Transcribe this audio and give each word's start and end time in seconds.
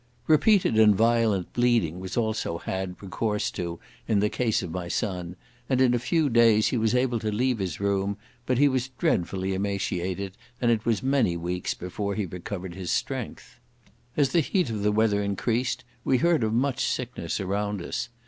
Repeated 0.25 0.79
and 0.79 0.95
violent 0.95 1.53
bleeding 1.53 1.99
was 1.99 2.17
also 2.17 2.57
had 2.57 2.99
recourse 3.03 3.51
to 3.51 3.79
in 4.07 4.19
the 4.19 4.31
case 4.31 4.63
of 4.63 4.71
my 4.71 4.87
son, 4.87 5.35
and 5.69 5.79
in 5.79 5.93
a 5.93 5.99
few 5.99 6.27
days 6.27 6.69
he 6.69 6.75
was 6.77 6.95
able 6.95 7.19
to 7.19 7.31
leave 7.31 7.59
his 7.59 7.79
room, 7.79 8.17
but 8.47 8.57
he 8.57 8.67
was 8.67 8.87
dreadfully 8.97 9.53
emaciated, 9.53 10.35
and 10.59 10.71
it 10.71 10.87
was 10.87 11.03
many 11.03 11.37
weeks 11.37 11.75
before 11.75 12.15
he 12.15 12.25
recovered 12.25 12.73
his 12.73 12.89
strength. 12.89 13.59
As 14.17 14.29
the 14.29 14.39
heat 14.39 14.71
of 14.71 14.81
the 14.81 14.91
weather 14.91 15.21
increased 15.21 15.83
we 16.03 16.17
heard 16.17 16.43
of 16.43 16.51
much 16.51 16.83
sickness 16.83 17.39
around 17.39 17.79
us. 17.79 18.09